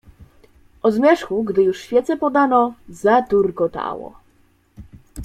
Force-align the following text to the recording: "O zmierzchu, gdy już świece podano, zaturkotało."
"O 0.81 0.91
zmierzchu, 0.91 1.43
gdy 1.43 1.63
już 1.63 1.79
świece 1.81 2.17
podano, 2.17 2.73
zaturkotało." 2.89 4.15